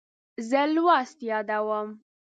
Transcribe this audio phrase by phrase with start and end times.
[0.49, 1.89] زه لوست یادوم.